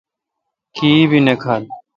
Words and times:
کی 0.75 0.91
بھی 1.09 1.19
نہ 1.25 1.33
کھال۔ 1.41 1.63